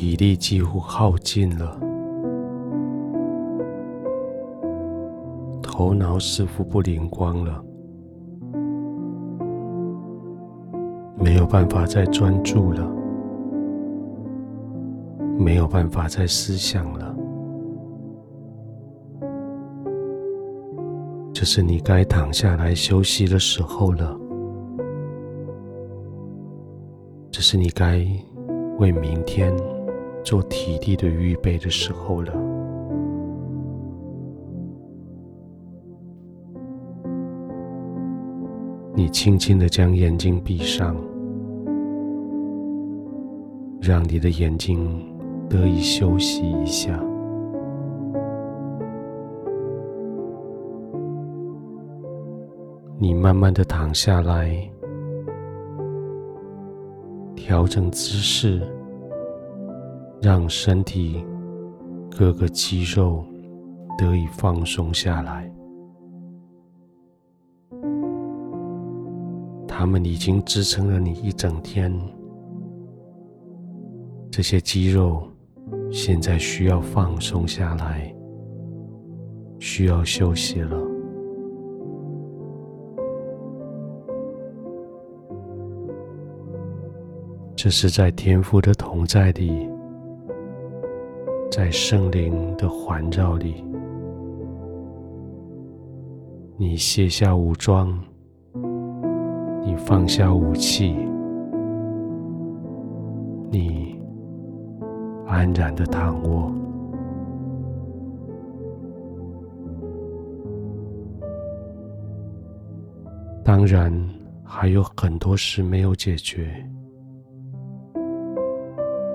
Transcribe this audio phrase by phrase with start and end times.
[0.00, 1.78] 体力几乎耗尽了，
[5.62, 7.62] 头脑似乎不灵光了，
[11.18, 12.90] 没有办法再专注了，
[15.38, 17.14] 没有办法再思想了。
[21.34, 24.18] 这是你该躺下来休息的时候了，
[27.30, 28.02] 这是你该
[28.78, 29.54] 为明天
[30.24, 32.32] 做体力的预备的时候了。
[38.94, 40.94] 你轻轻的将眼睛闭上，
[43.80, 45.02] 让你的眼睛
[45.48, 47.00] 得以休息一下。
[52.98, 54.54] 你慢慢的躺下来，
[57.34, 58.60] 调整姿势，
[60.20, 61.24] 让身体
[62.10, 63.24] 各个肌肉
[63.96, 65.50] 得以放松下来。
[69.66, 71.90] 他们已经支撑了你一整天，
[74.30, 75.26] 这些肌肉
[75.90, 78.14] 现在需要放松下来，
[79.58, 80.78] 需要休息了。
[87.56, 89.69] 这是在天父的同在里，
[91.60, 93.62] 在圣灵的环绕里，
[96.56, 97.92] 你卸下武装，
[99.62, 100.96] 你放下武器，
[103.50, 104.00] 你
[105.26, 106.50] 安然的躺卧。
[113.44, 113.92] 当然，
[114.42, 116.66] 还有很多事没有解决。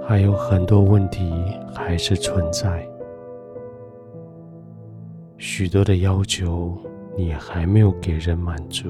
[0.07, 1.33] 还有很多问题
[1.73, 2.87] 还是存在，
[5.39, 6.77] 许多的要求
[7.17, 8.87] 你还没有给人满足，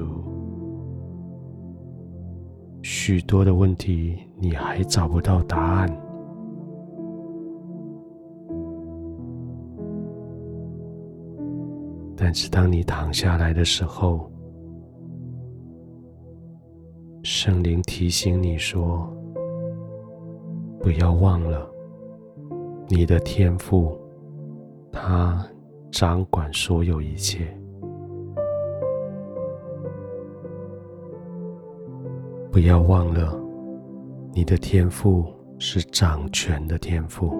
[2.82, 6.02] 许多的问题你还找不到答案。
[12.14, 14.30] 但是当你躺下来的时候，
[17.22, 19.10] 圣灵提醒你说，
[20.86, 21.68] 不要忘了，
[22.86, 23.98] 你的天赋，
[24.92, 25.44] 他
[25.90, 27.44] 掌管所有一切。
[32.52, 33.36] 不要忘了，
[34.32, 35.26] 你的天赋
[35.58, 37.34] 是掌权的天赋。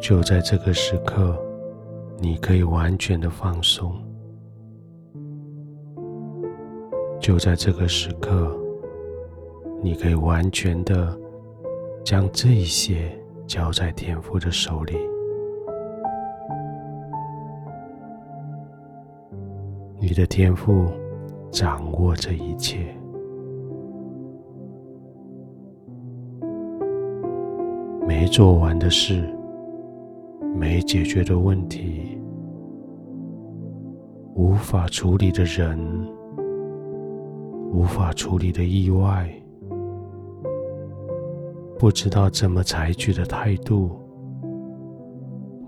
[0.00, 1.36] 就在这个时刻，
[2.20, 3.92] 你可以完全的放松。
[7.18, 8.56] 就在这个时刻。
[9.82, 11.18] 你可以完全的
[12.04, 13.10] 将这一些
[13.46, 14.94] 交在天父的手里，
[19.98, 20.86] 你的天赋
[21.50, 22.94] 掌握这一切，
[28.06, 29.24] 没做完的事，
[30.54, 32.18] 没解决的问题，
[34.34, 35.78] 无法处理的人，
[37.72, 39.28] 无法处理的意外。
[41.80, 43.98] 不知道怎么采取的态度，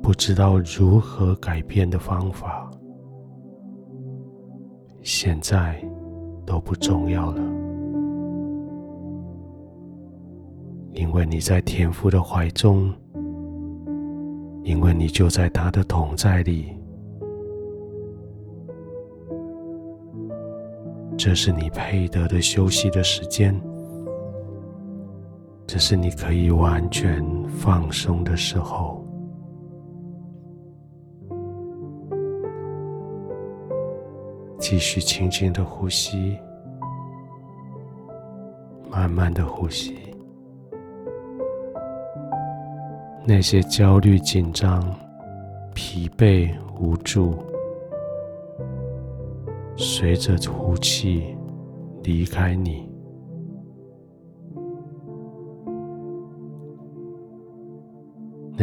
[0.03, 2.71] 不知道如何改变的方法，
[5.00, 5.83] 现在
[6.45, 7.41] 都不重要了，
[10.93, 12.93] 因为你在天父的怀中，
[14.65, 16.77] 因为你就在他的同在里，
[21.17, 23.59] 这是你配得的休息的时间。
[25.72, 29.03] 这是你可以完全放松的时候。
[34.59, 36.38] 继续轻轻的呼吸，
[38.91, 39.97] 慢慢的呼吸。
[43.26, 44.85] 那些焦虑、紧张、
[45.73, 47.35] 疲惫、无助，
[49.79, 51.35] 随着呼气
[52.02, 52.92] 离开你。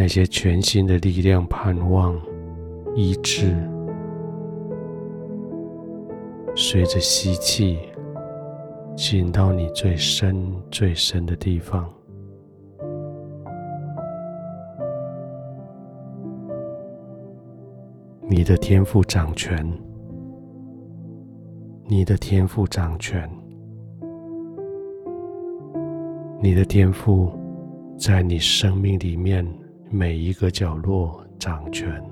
[0.02, 2.18] 那些全新的力量、盼望、
[2.96, 3.54] 医治，
[6.56, 7.78] 随着吸气
[8.96, 11.86] 进到你最深、最深的地方。
[18.22, 19.70] 你的天赋掌权，
[21.84, 23.30] 你的天赋掌权，
[26.42, 27.30] 你的天赋
[27.98, 29.46] 在你生命里面
[29.92, 32.04] 每一个角落掌权。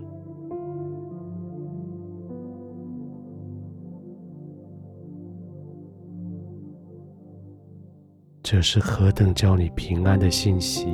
[8.41, 10.87] 这是何等叫你平安的信息！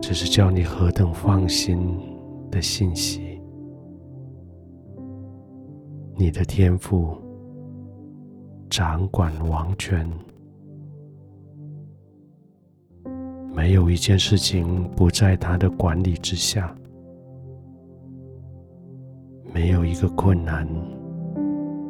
[0.00, 1.96] 这是叫你何等放心
[2.50, 3.40] 的信息！
[6.16, 7.16] 你的天赋
[8.68, 10.10] 掌管王权，
[13.62, 16.74] 没有一件事情不在他的管理之下，
[19.54, 20.66] 没有一个困难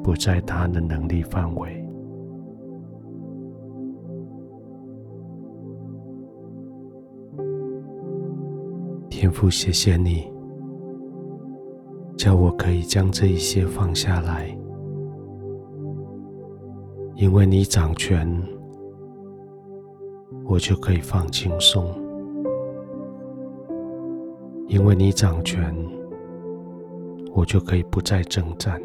[0.02, 1.82] 不在他的能力范围。
[9.08, 10.30] 天父，谢谢你，
[12.18, 14.54] 叫我可以将这一些放下来，
[17.14, 18.30] 因为你掌权，
[20.44, 21.84] 我就可以放轻松；
[24.68, 25.74] 因为你掌权，
[27.32, 28.78] 我就可以不再征战；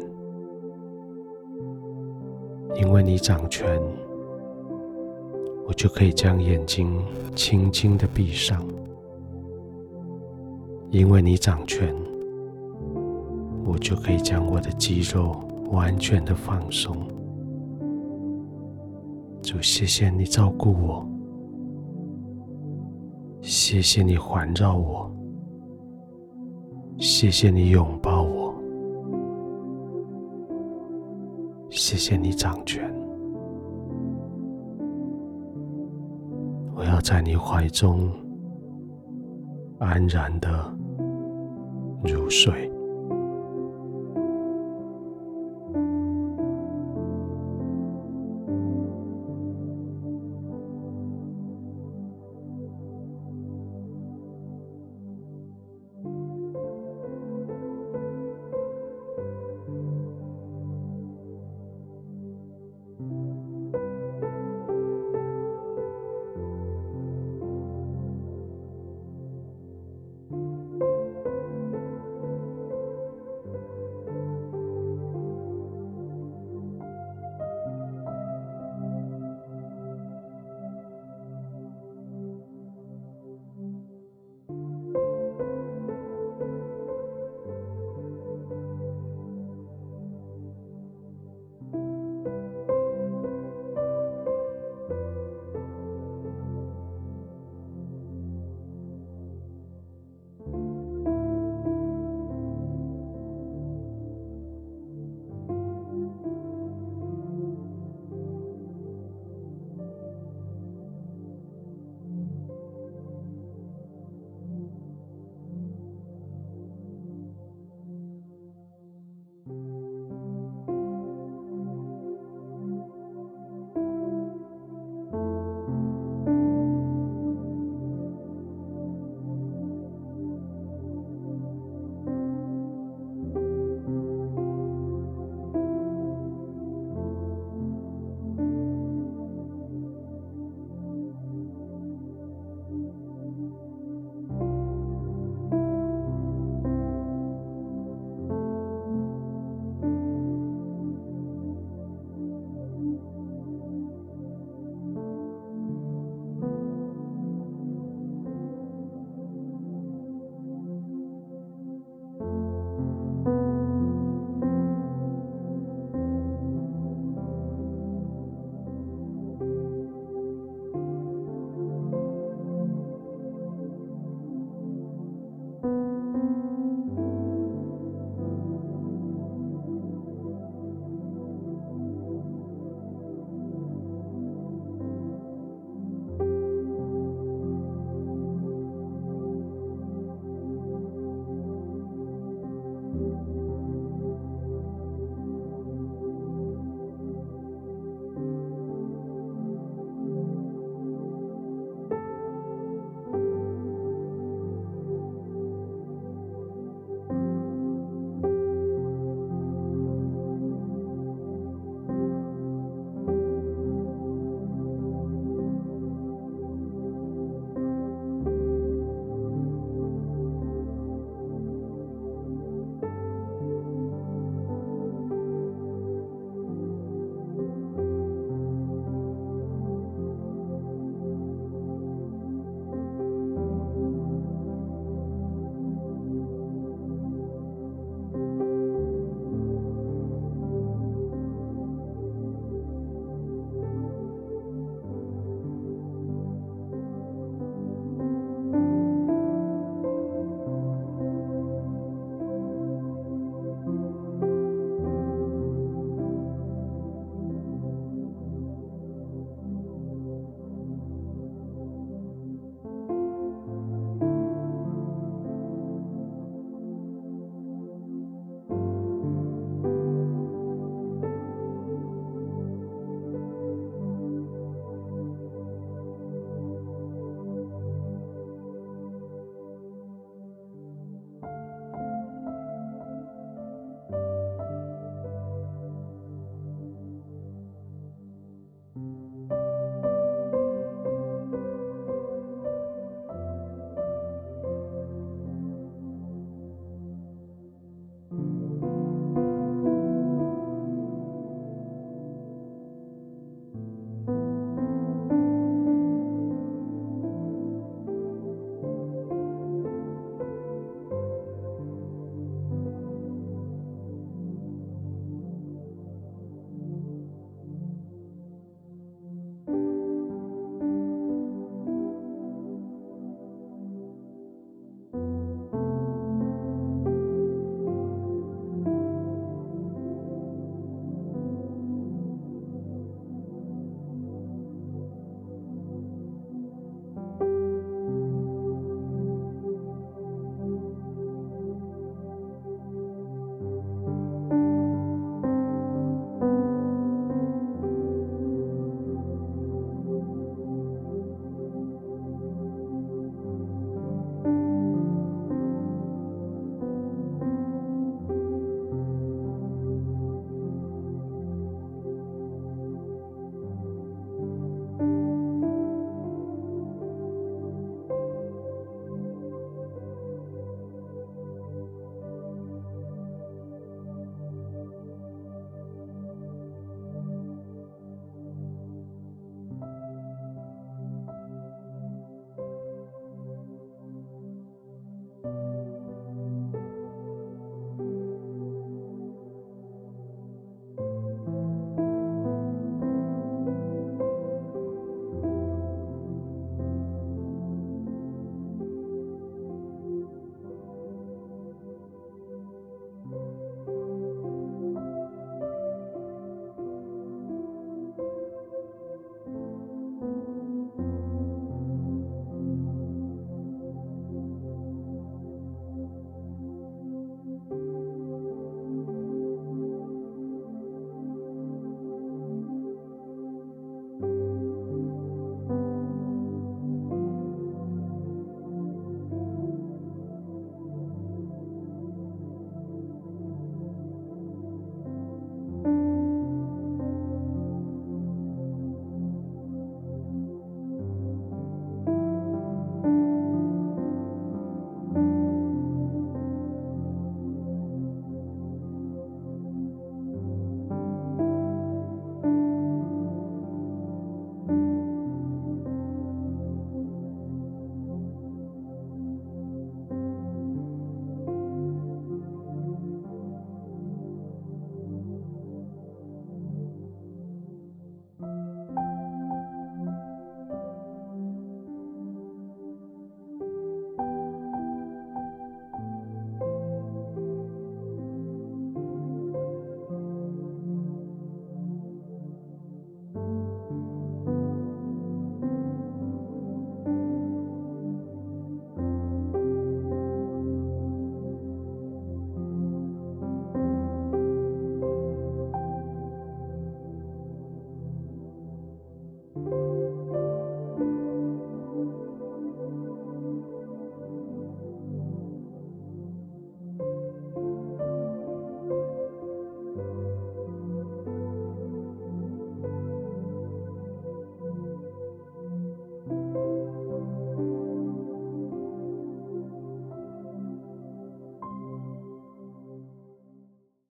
[2.76, 3.80] 因为你掌权，
[5.66, 7.02] 我就可以将眼睛
[7.34, 8.62] 轻轻的闭上。
[10.90, 11.94] 因为你掌权，
[13.64, 15.38] 我就可以将我的肌肉
[15.70, 16.96] 完全的放松。
[19.42, 21.07] 主，谢谢你照顾我，
[23.50, 25.10] 谢谢你环绕我，
[26.98, 28.54] 谢谢你拥抱我，
[31.70, 32.94] 谢谢你掌权。
[36.76, 38.10] 我要在你怀中
[39.78, 40.70] 安然的
[42.04, 42.67] 入睡。